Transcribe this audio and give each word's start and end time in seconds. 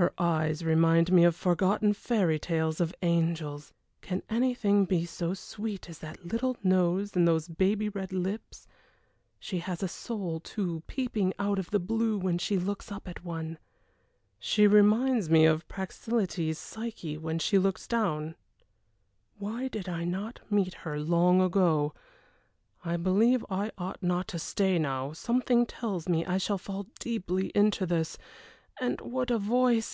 Her 0.00 0.14
eyes 0.16 0.64
remind 0.64 1.10
one 1.10 1.24
of 1.24 1.36
forgotten 1.36 1.92
fairy 1.92 2.38
tales 2.38 2.80
of 2.80 2.94
angels. 3.02 3.74
Can 4.00 4.22
anything 4.30 4.86
be 4.86 5.04
so 5.04 5.34
sweet 5.34 5.90
as 5.90 5.98
that 5.98 6.24
little 6.32 6.56
nose 6.62 7.14
and 7.14 7.28
those 7.28 7.48
baby 7.48 7.90
red 7.90 8.10
lips. 8.10 8.66
She 9.38 9.58
has 9.58 9.82
a 9.82 9.88
soul, 9.88 10.40
too, 10.40 10.82
peeping 10.86 11.34
out 11.38 11.58
of 11.58 11.70
the 11.70 11.78
blue 11.78 12.16
when 12.16 12.38
she 12.38 12.56
looks 12.56 12.90
up 12.90 13.06
at 13.06 13.24
one. 13.26 13.58
She 14.38 14.66
reminds 14.66 15.28
me 15.28 15.44
of 15.44 15.68
Praxiteles' 15.68 16.56
Psyche 16.56 17.18
when 17.18 17.38
she 17.38 17.58
looks 17.58 17.86
down. 17.86 18.36
Why 19.36 19.68
did 19.68 19.86
I 19.86 20.04
not 20.04 20.40
meet 20.50 20.72
her 20.72 20.98
long 20.98 21.42
ago? 21.42 21.92
I 22.82 22.96
believe 22.96 23.44
I 23.50 23.70
ought 23.76 24.02
not 24.02 24.28
to 24.28 24.38
stay 24.38 24.78
now 24.78 25.12
something 25.12 25.66
tells 25.66 26.08
me 26.08 26.24
I 26.24 26.38
shall 26.38 26.56
fall 26.56 26.86
deeply 27.00 27.48
into 27.54 27.84
this. 27.84 28.16
And 28.80 28.98
what 29.02 29.30
a 29.30 29.36
voice! 29.36 29.88